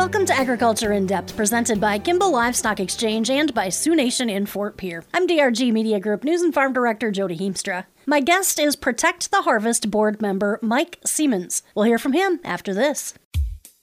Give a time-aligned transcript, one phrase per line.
[0.00, 4.46] Welcome to Agriculture in Depth, presented by Kimball Livestock Exchange and by Sioux Nation in
[4.46, 5.04] Fort Pierre.
[5.12, 7.84] I'm DRG Media Group News and Farm Director Jody Heemstra.
[8.06, 11.62] My guest is Protect the Harvest board member Mike Siemens.
[11.74, 13.12] We'll hear from him after this.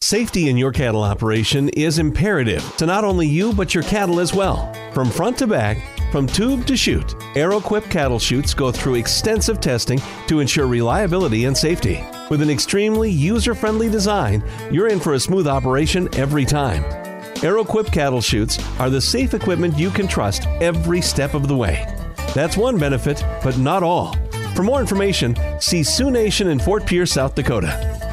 [0.02, 4.34] Safety in your cattle operation is imperative to not only you but your cattle as
[4.34, 4.74] well.
[4.94, 5.78] From front to back,
[6.12, 11.56] from tube to chute, Arrowquip cattle chutes go through extensive testing to ensure reliability and
[11.56, 12.04] safety.
[12.30, 16.84] With an extremely user friendly design, you're in for a smooth operation every time.
[17.38, 21.86] Arrowquip cattle chutes are the safe equipment you can trust every step of the way.
[22.34, 24.14] That's one benefit, but not all.
[24.56, 28.07] For more information, see Sioux Nation in Fort Pierre, South Dakota.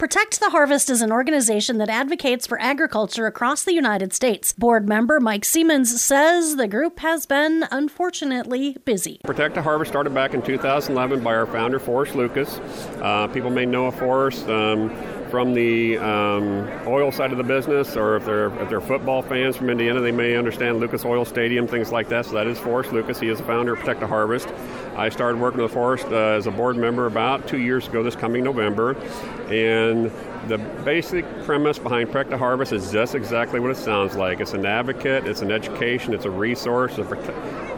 [0.00, 4.54] Protect the Harvest is an organization that advocates for agriculture across the United States.
[4.54, 9.20] Board member Mike Siemens says the group has been unfortunately busy.
[9.24, 12.58] Protect the Harvest started back in 2011 by our founder, Forrest Lucas.
[13.02, 14.48] Uh, people may know of Forrest.
[14.48, 14.88] Um,
[15.30, 19.56] from the um, oil side of the business, or if they're if they're football fans
[19.56, 22.26] from Indiana, they may understand Lucas Oil Stadium, things like that.
[22.26, 23.20] So that is Forrest Lucas.
[23.20, 24.48] He is the founder of Protect the Harvest.
[24.96, 28.16] I started working with Forrest uh, as a board member about two years ago, this
[28.16, 28.96] coming November,
[29.48, 30.10] and
[30.48, 34.40] the basic premise behind Protect the Harvest is just exactly what it sounds like.
[34.40, 36.98] It's an advocate, it's an education, it's a resource.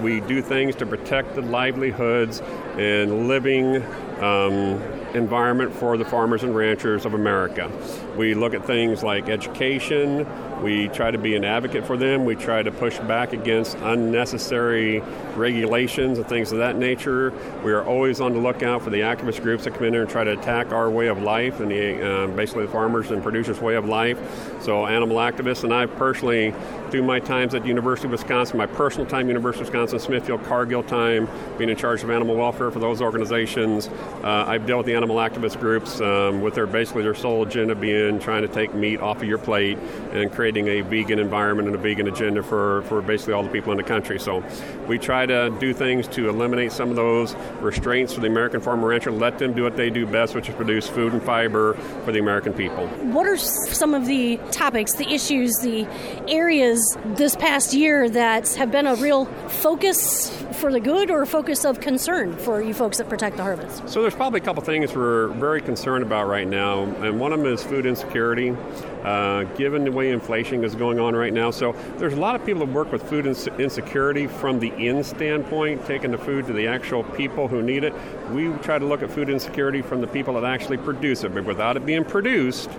[0.01, 2.41] We do things to protect the livelihoods
[2.79, 3.83] and living
[4.21, 4.81] um,
[5.15, 7.71] environment for the farmers and ranchers of America.
[8.17, 10.27] We look at things like education,
[10.63, 15.01] we try to be an advocate for them, we try to push back against unnecessary
[15.37, 17.33] regulations and things of that nature.
[17.65, 20.11] We are always on the lookout for the activist groups that come in there and
[20.11, 23.61] try to attack our way of life and the, uh, basically the farmers and producers'
[23.61, 24.19] way of life.
[24.63, 26.55] So, animal activists, and I personally,
[26.91, 30.83] through my times at University of Wisconsin, my personal time, University of Wisconsin, Smithfield, Cargill
[30.83, 33.89] time, being in charge of animal welfare for those organizations,
[34.23, 37.75] uh, I've dealt with the animal activist groups um, with their basically their sole agenda
[37.75, 39.79] being trying to take meat off of your plate
[40.13, 43.73] and creating a vegan environment and a vegan agenda for, for basically all the people
[43.73, 44.19] in the country.
[44.19, 44.45] So
[44.87, 48.89] we try to do things to eliminate some of those restraints for the American farmer
[48.89, 52.13] rancher, let them do what they do best, which is produce food and fiber for
[52.13, 52.87] the American people.
[53.13, 55.87] What are some of the topics, the issues, the
[56.29, 61.27] areas this past year that have been a real focus for the good or a
[61.27, 63.89] focus of concern for you folks that protect the harvest?
[63.89, 67.41] So there's probably a couple things we're very concerned about right now, and one of
[67.41, 68.57] them is food insecurity.
[69.03, 72.47] Uh, given the way inflation is going on right now, so there's a lot of
[72.47, 76.53] people that work with food ins- insecurity from the in standpoint, taking the food to
[76.53, 77.93] the actual people who need it.
[78.31, 81.45] We try to look at food insecurity from the people that actually produce it, but
[81.45, 82.71] without it being produced,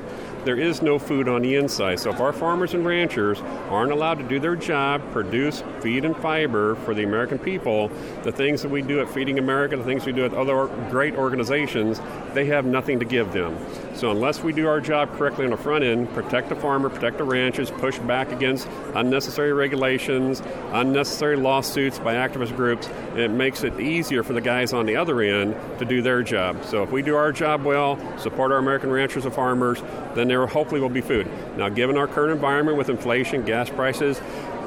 [0.46, 2.00] there is no food on the inside.
[2.00, 6.16] So if our farmers and ranchers aren't allowed to do their job, produce feed and
[6.18, 10.06] fiber for the American people, the things that we do at Feeding America, the things
[10.06, 12.02] we do at other great organizations,
[12.34, 13.58] they have nothing to give them.
[13.96, 17.18] So unless we do our job correctly on the front end, protect the farmer, protect
[17.18, 20.42] the ranchers, push back against unnecessary regulations,
[20.72, 25.22] unnecessary lawsuits by activist groups, it makes it easier for the guys on the other
[25.22, 26.64] end to do their job.
[26.66, 29.82] So if we do our job well, support our American ranchers and farmers,
[30.16, 31.28] then there hopefully will be food.
[31.58, 34.20] Now, given our current environment with inflation, gas prices,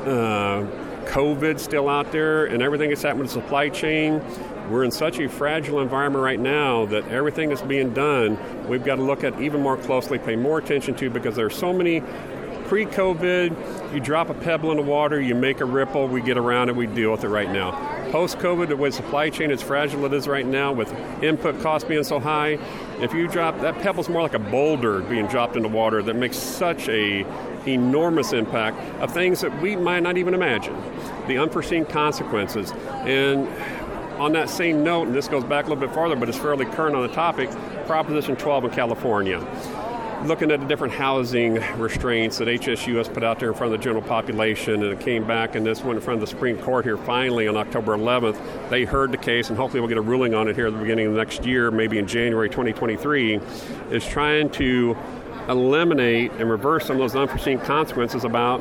[0.06, 0.64] uh,
[1.06, 4.22] COVID still out there, and everything that's happening with the supply chain,
[4.70, 8.96] we're in such a fragile environment right now that everything that's being done, we've got
[8.96, 12.02] to look at even more closely, pay more attention to, because there's so many
[12.66, 16.68] pre-COVID, you drop a pebble in the water, you make a ripple, we get around
[16.68, 17.70] it, we deal with it right now.
[18.10, 20.92] Post-COVID, the way supply chain is fragile it is right now, with
[21.22, 22.58] input costs being so high,
[23.00, 26.36] if you drop that pebble's more like a boulder being dropped into water that makes
[26.36, 27.26] such a
[27.68, 30.76] enormous impact of things that we might not even imagine,
[31.26, 32.72] the unforeseen consequences,
[33.04, 33.48] and
[34.18, 36.64] on that same note, and this goes back a little bit farther, but it's fairly
[36.64, 37.50] current on the topic,
[37.86, 39.40] Proposition 12 in California.
[40.24, 43.84] Looking at the different housing restraints that HSUS put out there in front of the
[43.84, 46.84] general population, and it came back, and this went in front of the Supreme Court
[46.84, 48.36] here finally on October 11th.
[48.68, 50.80] They heard the case, and hopefully we'll get a ruling on it here at the
[50.80, 53.40] beginning of the next year, maybe in January 2023,
[53.92, 54.96] is trying to
[55.48, 58.60] eliminate and reverse some of those unforeseen consequences about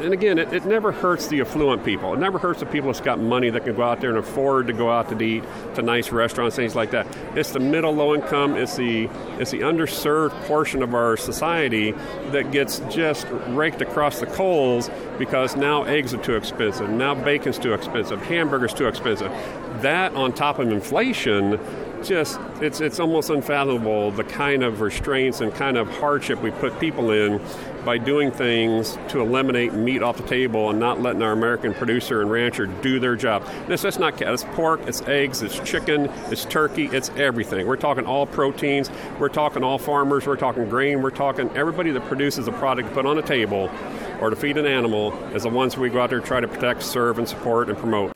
[0.00, 2.12] and again, it, it, never hurts the affluent people.
[2.14, 4.66] It never hurts the people that's got money that can go out there and afford
[4.66, 5.42] to go out to eat
[5.74, 7.06] to nice restaurants, things like that.
[7.34, 9.08] It's the middle low income, it's the
[9.38, 11.92] it's the underserved portion of our society
[12.30, 17.58] that gets just raked across the coals because now eggs are too expensive, now bacon's
[17.58, 19.30] too expensive, hamburgers too expensive.
[19.82, 21.58] That on top of inflation
[22.02, 26.78] just it's it's almost unfathomable the kind of restraints and kind of hardship we put
[26.78, 27.40] people in
[27.86, 32.20] by doing things to eliminate meat off the table and not letting our American producer
[32.20, 33.44] and rancher do their job.
[33.46, 37.64] And it's just not it's pork, it's eggs, it's chicken, it's turkey, it's everything.
[37.64, 38.90] We're talking all proteins,
[39.20, 43.06] we're talking all farmers, we're talking grain, we're talking everybody that produces a product put
[43.06, 43.70] on a table
[44.20, 46.82] or to feed an animal as the ones we go out there try to protect,
[46.82, 48.12] serve, and support and promote.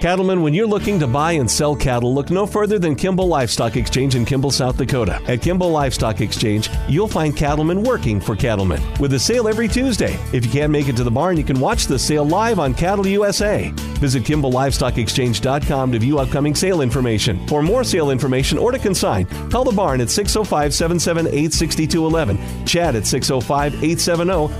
[0.00, 3.76] Cattlemen, when you're looking to buy and sell cattle, look no further than Kimball Livestock
[3.76, 5.20] Exchange in Kimball, South Dakota.
[5.26, 10.16] At Kimball Livestock Exchange, you'll find cattlemen working for cattlemen with a sale every Tuesday.
[10.32, 12.74] If you can't make it to the barn, you can watch the sale live on
[12.74, 13.72] Cattle USA.
[13.98, 17.44] Visit KimballLivestockExchange.com to view upcoming sale information.
[17.48, 22.94] For more sale information or to consign, call the barn at 605 778 6211, Chad
[22.94, 24.54] at 605 870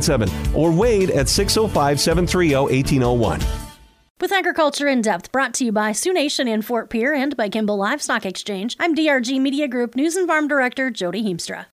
[0.00, 3.40] 0697, or Wade at 605 730 1801.
[4.20, 7.48] With Agriculture in Depth, brought to you by Sioux Nation in Fort Pierre and by
[7.48, 11.66] Kimball Livestock Exchange, I'm DRG Media Group News and Farm Director Jody Heemstra.